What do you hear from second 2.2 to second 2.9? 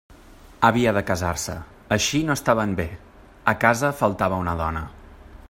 no estaven bé: